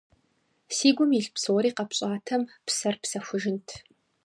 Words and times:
Си 0.75 0.89
гум 0.95 1.11
илъ 1.19 1.29
псори 1.35 1.69
къэпщӀатэм, 1.77 2.41
псэр 2.65 2.95
псэхужынт. 3.01 3.67